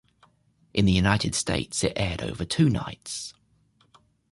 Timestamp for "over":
2.23-2.43